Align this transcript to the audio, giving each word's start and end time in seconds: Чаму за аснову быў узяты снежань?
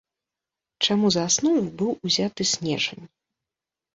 Чаму 0.85 1.09
за 1.15 1.25
аснову 1.31 1.61
быў 1.81 1.91
узяты 2.09 2.43
снежань? 2.53 3.05